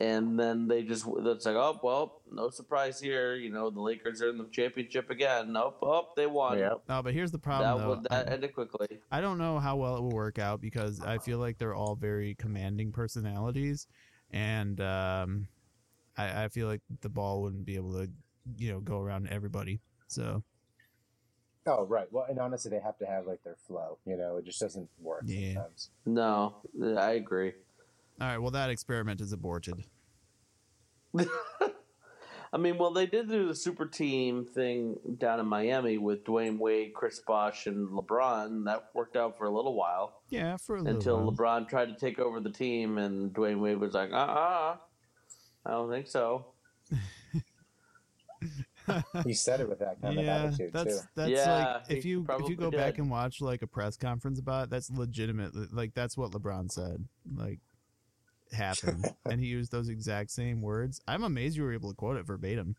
[0.02, 3.36] and then they just that's like, oh well, no surprise here.
[3.36, 5.54] You know, the Lakers are in the championship again.
[5.54, 6.58] Nope, oh they won.
[6.60, 6.82] Yep.
[6.90, 7.02] no.
[7.04, 7.90] But here's the That problem, though.
[7.90, 9.00] would that I- ended quickly.
[9.12, 11.96] I don't know how well it will work out because I feel like they're all
[11.96, 13.88] very commanding personalities,
[14.32, 15.48] and um,
[16.18, 18.10] I, I feel like the ball wouldn't be able to,
[18.58, 19.80] you know, go around everybody.
[20.08, 20.44] So
[21.68, 22.08] Oh right.
[22.12, 24.00] Well, and honestly, they have to have like their flow.
[24.06, 25.54] You know, it just doesn't work Yeah.
[25.54, 25.90] sometimes.
[26.06, 26.56] No,
[26.98, 27.54] I agree.
[28.20, 29.84] all right, well that experiment is aborted.
[32.54, 36.58] I mean, well, they did do the super team thing down in Miami with Dwyane
[36.58, 38.66] Wade, Chris Bosh, and LeBron.
[38.66, 41.32] That worked out for a little while Yeah, for a little until while.
[41.32, 44.78] LeBron tried to take over the team, and Dwyane Wade was like, uh uh
[45.66, 46.46] I don't think so.
[49.24, 51.08] He said it with that kind yeah, of attitude that's too.
[51.16, 54.40] that's Yeah, like if you if you go back and watch like a press conference
[54.40, 55.52] about it, that's legitimate.
[55.72, 57.06] Like that's what LeBron said.
[57.36, 57.60] Like
[58.52, 61.00] happened, and he used those exact same words.
[61.08, 62.76] I'm amazed you were able to quote it verbatim.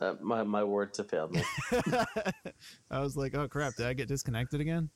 [0.00, 1.42] Uh, my my words have failed me.
[2.90, 4.90] I was like, oh crap, did I get disconnected again?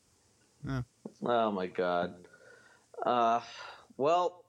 [1.22, 2.14] Oh my god.
[3.05, 3.40] Uh,
[3.97, 4.45] well,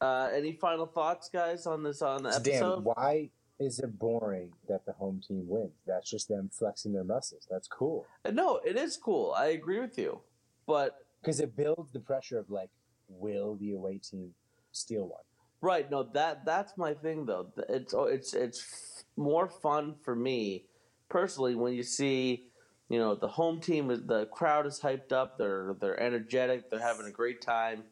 [0.00, 2.84] uh, any final thoughts, guys, on this on the episode?
[2.84, 3.30] why
[3.60, 5.72] is it boring that the home team wins?
[5.86, 7.46] That's just them flexing their muscles.
[7.50, 9.34] That's cool Uh, No, it is cool.
[9.36, 10.20] I agree with you,
[10.66, 12.70] but because it builds the pressure of like,
[13.08, 14.32] will the away team
[14.72, 15.22] steal one?
[15.60, 17.52] right, no, that that's my thing though.
[17.68, 20.66] It's it's it's more fun for me
[21.08, 22.44] personally when you see.
[22.88, 25.36] You know the home team is the crowd is hyped up.
[25.38, 26.70] They're they're energetic.
[26.70, 27.82] They're having a great time,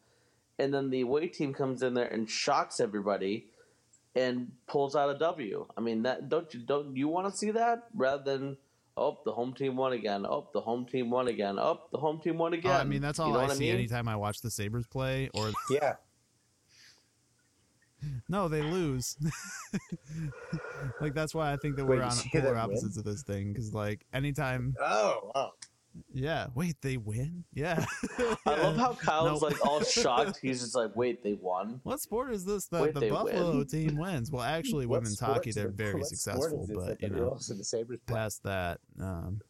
[0.58, 3.46] and then the away team comes in there and shocks everybody,
[4.14, 5.66] and pulls out a W.
[5.76, 8.56] I mean that don't you don't you want to see that rather than
[8.96, 10.24] oh the home team won again.
[10.24, 11.58] Oh the home team won again.
[11.58, 12.80] Oh the home team won Oh, again.
[12.80, 13.74] I mean, that's all You know I what see mean?
[13.74, 15.28] anytime I watch the Sabres play.
[15.34, 15.96] Or Yeah,
[18.28, 19.16] no, they lose.
[21.00, 22.62] like that's why I think that Wait, we're on see polar them win?
[22.62, 23.52] opposites of this thing.
[23.52, 25.50] Because like anytime, Oh, oh.
[26.12, 26.48] yeah.
[26.54, 27.44] Wait, they win?
[27.54, 27.84] Yeah.
[28.46, 29.48] I love how Kyle's No.
[29.48, 30.38] like all shocked.
[30.42, 31.80] He's just like, wait, they won.
[31.84, 33.66] What sport is this that Wait, the they Buffalo win?
[33.66, 34.30] team wins?
[34.30, 38.42] Well, actually, What women's hockey they're it- very successful, but you know, the Sabres past
[38.44, 39.40] that, um,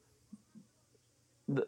[1.49, 1.67] The,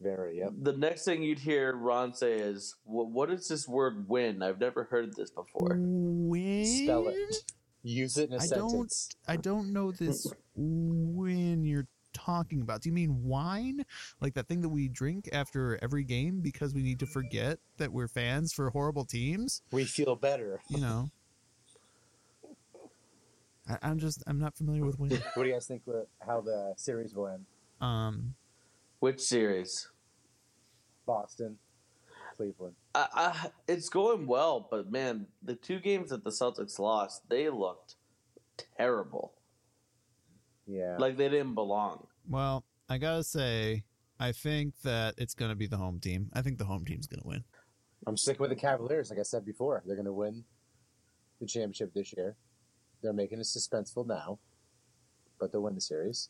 [0.00, 0.50] Very, yep.
[0.60, 4.42] the next thing you'd hear Ron say is, "What what is this word win?
[4.42, 6.66] I've never heard this before." win.
[6.66, 7.36] Spell it.
[7.82, 8.92] Use it in a I don't-
[9.26, 12.82] I don't know this win you're talking about.
[12.82, 13.84] Do you mean wine?
[14.20, 17.90] Like that thing that we drink after every game because we need to forget that
[17.92, 19.62] we're fans for horrible teams?
[19.72, 20.60] We feel better.
[20.68, 21.10] You know.
[23.68, 25.10] I, I'm just I'm not familiar with win.
[25.34, 25.82] What do you guys think?
[25.88, 27.46] uh, How the series will end?
[27.80, 28.34] Um,
[29.00, 29.88] Which series?
[31.06, 31.58] Boston,
[32.36, 32.76] Cleveland.
[32.94, 37.48] I, I, it's going well, but man, the two games that the Celtics lost, they
[37.50, 37.96] looked
[38.78, 39.32] terrible.
[40.66, 40.96] Yeah.
[40.98, 42.06] Like they didn't belong.
[42.28, 43.84] well, I gotta say,
[44.20, 46.28] I think that it's going to be the home team.
[46.34, 47.44] I think the home team's going to win.
[48.06, 49.08] I'm sick with the Cavaliers.
[49.08, 50.44] Like I said before, they're going to win
[51.40, 52.36] the championship this year.
[53.02, 54.38] They're making it suspenseful now,
[55.38, 56.28] but they'll win the series.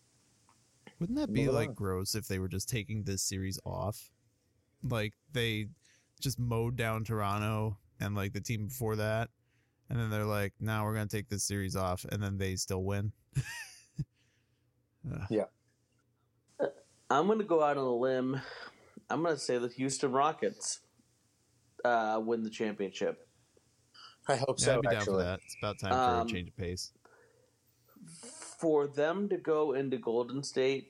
[1.01, 4.11] Wouldn't that be Move like gross if they were just taking this series off?
[4.83, 5.67] Like they
[6.21, 9.31] just mowed down Toronto and like the team before that,
[9.89, 12.85] and then they're like, "Now we're gonna take this series off," and then they still
[12.85, 13.13] win.
[15.31, 15.45] Yeah,
[17.09, 18.41] I'm going to go out on a limb.
[19.09, 20.81] I'm going to say the Houston Rockets
[21.85, 23.27] uh, win the championship.
[24.29, 24.75] I hope Yeah, so.
[24.75, 25.41] I'd be down for that.
[25.45, 26.93] It's about time Um, for a change of pace.
[28.59, 30.90] For them to go into Golden State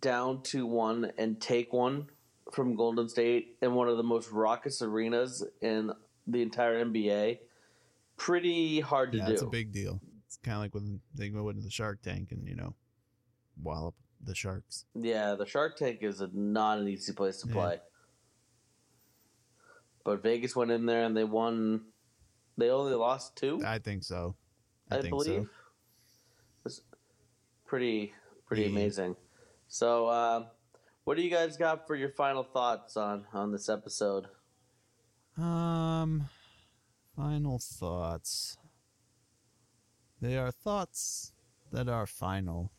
[0.00, 2.08] down to one and take one
[2.52, 5.92] from Golden State in one of the most raucous arenas in
[6.26, 7.38] the entire NBA,
[8.16, 9.32] pretty hard to Yeah, do.
[9.32, 10.00] it's a big deal.
[10.26, 12.74] It's kind of like when they go into the Shark Tank and you know,
[13.62, 14.86] wallop the sharks.
[14.94, 17.52] Yeah, the Shark Tank is a, not an easy place to Yeah.
[17.54, 17.80] play.
[20.04, 21.86] But Vegas went in there and they won.
[22.56, 24.34] They only lost two, I think so.
[24.90, 25.42] I, I, think believe.
[25.44, 25.48] so.
[26.64, 26.80] It's
[27.66, 28.14] pretty
[28.46, 29.16] pretty amazing.
[29.68, 30.46] So, uh,
[31.04, 34.26] what do you guys got for your final thoughts on on this episode?
[35.36, 36.28] Um,
[37.14, 38.56] final thoughts.
[40.20, 41.32] They are thoughts
[41.72, 42.72] that are final,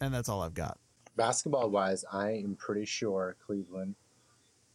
[0.00, 0.78] and that's all I've got.
[1.16, 3.96] basketball wise, I am pretty sure Cleveland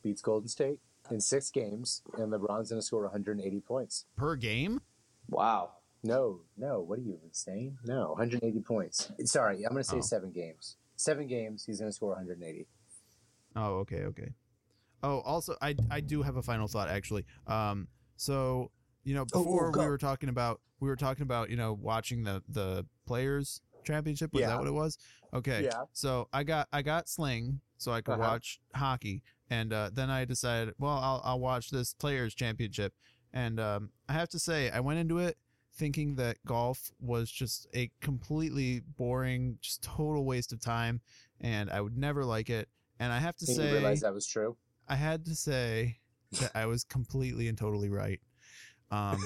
[0.04, 4.06] beats Golden State in six games, and LeBron's going to score 180 points.
[4.16, 4.82] Per game?
[5.30, 5.72] Wow.
[6.04, 6.80] No, no.
[6.82, 7.78] What are you insane?
[7.86, 9.12] No, 180 points.
[9.26, 10.02] Sorry, I'm going to say Oh.
[10.02, 10.78] seven games.
[10.96, 12.68] Seven games, he's going to score 180.
[13.56, 14.34] Oh, okay, okay.
[15.04, 17.26] Oh, also, I I do have a final thought actually.
[17.46, 18.72] Um, so
[19.04, 21.74] you know, Oh, oh, before we were talking about we were talking about you know
[21.74, 24.34] watching the the players championship.
[24.34, 24.48] Was Yeah.
[24.50, 24.98] that what it was?
[25.34, 25.64] Okay.
[25.66, 25.84] Yeah.
[25.94, 28.22] So I got I got Sling, so I could Uh-huh.
[28.32, 32.94] watch hockey, and uh, then I decided, well, I'll I'll watch this players championship,
[33.34, 35.38] and um, I have to say, I went into it
[35.78, 41.02] thinking that golf was just a completely boring, just total waste of time,
[41.40, 42.68] and I would never like it.
[43.00, 44.58] And I have to Did say, you realize that was true?
[44.88, 46.00] I had to say
[46.40, 48.20] that I was completely and totally right.
[48.90, 49.24] Um,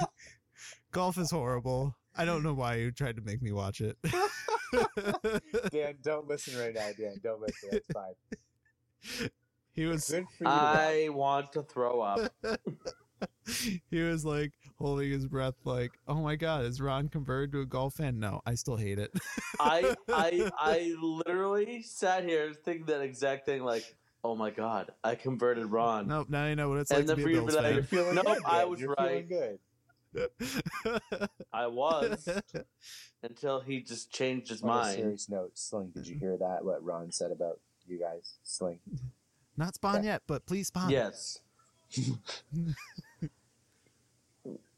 [0.92, 1.94] golf is horrible.
[2.16, 3.96] I don't know why you tried to make me watch it.
[5.72, 7.16] Dan, don't listen right now, Dan.
[7.22, 7.68] Don't listen.
[7.72, 9.30] That's fine.
[9.72, 10.50] he was Good for you.
[10.50, 12.32] I want to throw up.
[13.90, 17.66] he was like holding his breath like, "Oh my god, is Ron converted to a
[17.66, 19.10] golf fan?" No, I still hate it.
[19.60, 23.62] I I I literally sat here thinking that exact thing.
[23.62, 23.84] Like,
[24.24, 26.08] oh my god, I converted Ron.
[26.08, 27.62] nope, now you know what it's And like to then be a for you Bills
[27.62, 29.26] be You're feeling Nope, good, I was You're right.
[29.28, 29.58] Feeling good.
[31.52, 32.28] I was
[33.22, 34.94] until he just changed his On a mind.
[34.96, 36.64] serious note, Sling, did you hear that?
[36.64, 38.80] What Ron said about you guys, Sling?
[39.56, 40.12] Not spawn Yeah.
[40.14, 40.90] yet, but please spawn.
[40.90, 41.40] Yes.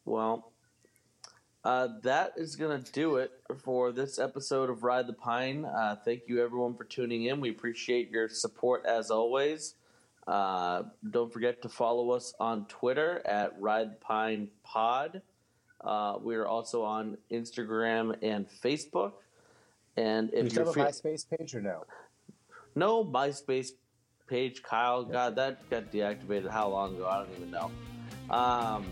[0.04, 0.52] Well,
[1.64, 3.30] uh, that is going to do it
[3.62, 5.64] for this episode of Ride the Pine.
[5.64, 7.40] Uh, thank you, everyone, for tuning in.
[7.40, 9.74] We appreciate your support as always.
[10.26, 15.22] Uh, don't forget to follow us on Twitter at Ride the Pine Pod.
[15.80, 19.12] Uh, we are also on Instagram and Facebook.
[19.96, 21.84] And if you're have a MySpace page or no?
[22.74, 23.70] no MySpace
[24.26, 25.04] page, Kyle.
[25.04, 27.06] God, that got deactivated how long ago?
[27.06, 27.70] I don't even know.
[28.30, 28.86] Um,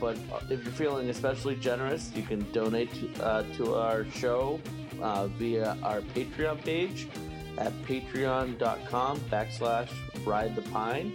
[0.00, 0.16] but
[0.50, 4.60] if you're feeling especially generous, you can donate to, uh, to our show
[5.00, 7.08] uh, via our Patreon page
[7.58, 9.90] at patreon.com backslash
[10.26, 11.12] ride the pine.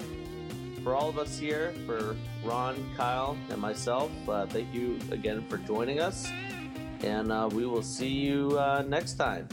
[0.84, 5.58] For all of us here, for Ron, Kyle, and myself, uh, thank you again for
[5.58, 6.28] joining us.
[7.04, 9.48] And uh, we will see you uh, next time.